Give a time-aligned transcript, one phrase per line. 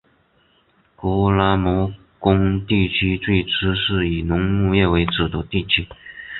[0.95, 5.87] 格拉摩根地区最初是以农牧业为主的地区。